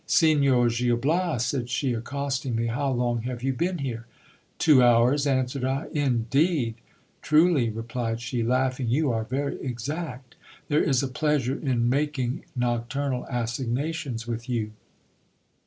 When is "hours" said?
4.81-5.27